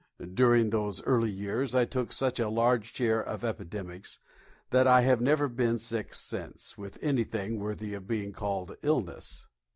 [0.33, 4.17] During those early years I took such a large share of epidemics
[4.71, 9.45] that I have never been sick since with anything worthy of being called illness.